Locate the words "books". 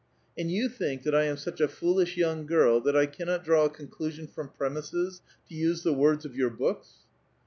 6.49-7.05